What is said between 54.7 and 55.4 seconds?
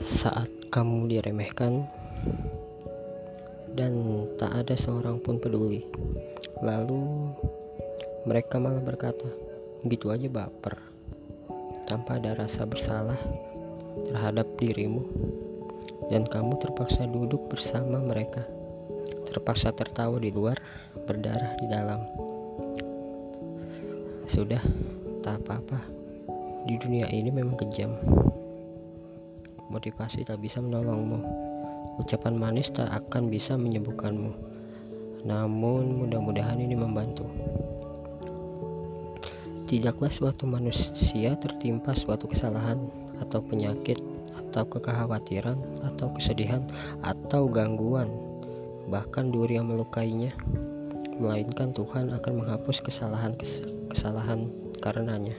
karenanya